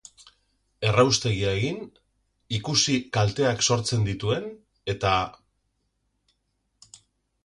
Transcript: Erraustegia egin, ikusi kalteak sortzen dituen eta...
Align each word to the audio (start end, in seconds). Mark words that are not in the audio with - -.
Erraustegia 0.91 1.51
egin, 1.57 1.75
ikusi 2.57 2.95
kalteak 3.17 3.61
sortzen 3.67 4.07
dituen 4.07 4.47
eta... 4.95 5.13